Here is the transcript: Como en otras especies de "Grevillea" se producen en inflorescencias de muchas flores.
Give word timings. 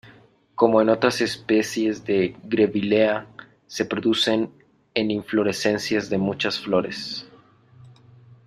Como 0.55 0.81
en 0.81 0.89
otras 0.89 1.21
especies 1.21 2.03
de 2.05 2.35
"Grevillea" 2.41 3.27
se 3.67 3.85
producen 3.85 4.49
en 4.95 5.11
inflorescencias 5.11 6.09
de 6.09 6.17
muchas 6.17 6.57
flores. 6.59 7.27